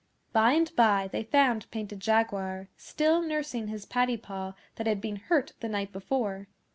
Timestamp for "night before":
5.69-6.47